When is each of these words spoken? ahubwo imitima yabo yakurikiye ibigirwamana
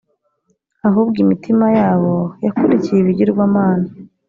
ahubwo 0.87 1.17
imitima 1.25 1.65
yabo 1.79 2.15
yakurikiye 2.45 2.99
ibigirwamana 3.01 3.87